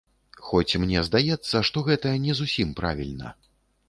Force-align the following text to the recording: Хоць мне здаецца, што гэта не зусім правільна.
Хоць 0.45 0.77
мне 0.85 1.03
здаецца, 1.09 1.61
што 1.69 1.83
гэта 1.89 2.13
не 2.23 2.33
зусім 2.39 2.73
правільна. 2.81 3.35